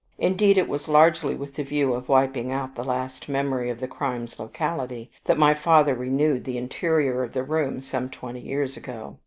[0.17, 3.87] Indeed it was largely with the view of wiping out the last memory of the
[3.87, 9.17] crime's locality, that my father renewed the interior of the room some twenty years ago.